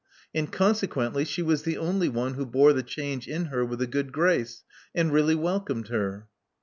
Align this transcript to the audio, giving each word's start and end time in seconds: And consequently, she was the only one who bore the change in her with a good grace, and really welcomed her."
And 0.33 0.51
consequently, 0.51 1.23
she 1.25 1.43
was 1.43 1.61
the 1.61 1.77
only 1.77 2.09
one 2.09 2.33
who 2.33 2.43
bore 2.43 2.73
the 2.73 2.81
change 2.81 3.27
in 3.27 3.45
her 3.53 3.63
with 3.63 3.83
a 3.83 3.85
good 3.85 4.11
grace, 4.11 4.63
and 4.95 5.13
really 5.13 5.35
welcomed 5.35 5.89
her." 5.89 6.27